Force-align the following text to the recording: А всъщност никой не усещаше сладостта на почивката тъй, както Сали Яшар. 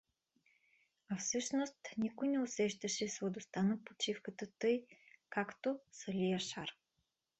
А 1.09 1.15
всъщност 1.17 1.77
никой 1.97 2.27
не 2.27 2.39
усещаше 2.39 3.09
сладостта 3.09 3.63
на 3.63 3.83
почивката 3.85 4.47
тъй, 4.59 4.83
както 5.29 5.79
Сали 5.91 6.29
Яшар. 6.29 6.69